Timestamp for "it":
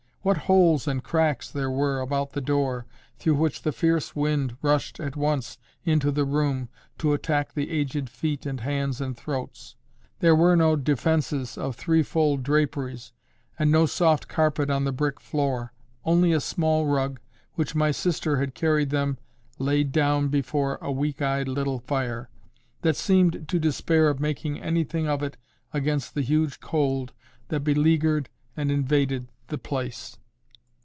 25.23-25.35